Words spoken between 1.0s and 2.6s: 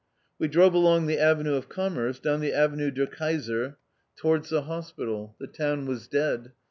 the Avenue de Commerce, down the